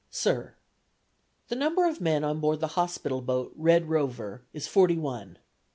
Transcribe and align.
Sir: 0.09 0.55
The 1.49 1.55
number 1.55 1.85
of 1.87 2.01
men 2.01 2.23
on 2.23 2.39
board 2.39 2.59
the 2.59 2.69
hospital 2.73 3.21
boat 3.21 3.53
Red 3.55 3.87
Rover 3.87 4.41
is 4.51 4.65
forty 4.65 4.97
one. 4.97 5.37